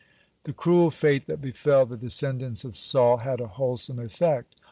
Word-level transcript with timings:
(116) 0.45 0.51
The 0.51 0.57
cruel 0.57 0.89
fate 0.89 1.27
that 1.27 1.41
befell 1.43 1.85
the 1.85 1.95
descendants 1.95 2.63
of 2.63 2.75
Saul 2.75 3.17
had 3.17 3.39
a 3.39 3.45
wholesome 3.45 3.99
effect. 3.99 4.55